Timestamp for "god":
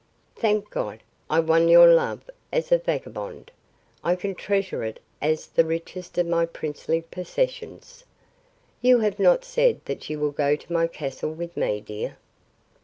0.71-1.03